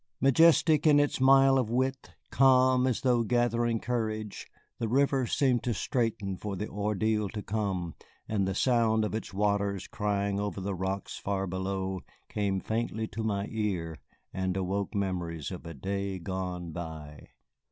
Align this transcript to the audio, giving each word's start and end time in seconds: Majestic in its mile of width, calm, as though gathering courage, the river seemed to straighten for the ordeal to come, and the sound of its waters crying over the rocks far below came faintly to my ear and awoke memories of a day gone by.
Majestic 0.19 0.87
in 0.87 0.99
its 0.99 1.21
mile 1.21 1.59
of 1.59 1.69
width, 1.69 2.09
calm, 2.31 2.87
as 2.87 3.01
though 3.01 3.21
gathering 3.21 3.79
courage, 3.79 4.47
the 4.79 4.87
river 4.87 5.27
seemed 5.27 5.61
to 5.61 5.75
straighten 5.75 6.37
for 6.37 6.55
the 6.55 6.67
ordeal 6.67 7.29
to 7.29 7.43
come, 7.43 7.93
and 8.27 8.47
the 8.47 8.55
sound 8.55 9.05
of 9.05 9.13
its 9.13 9.31
waters 9.31 9.85
crying 9.85 10.39
over 10.39 10.59
the 10.59 10.73
rocks 10.73 11.19
far 11.19 11.45
below 11.45 12.01
came 12.29 12.59
faintly 12.59 13.05
to 13.09 13.21
my 13.21 13.45
ear 13.51 13.95
and 14.33 14.57
awoke 14.57 14.95
memories 14.95 15.51
of 15.51 15.67
a 15.67 15.73
day 15.75 16.17
gone 16.17 16.71
by. 16.71 17.27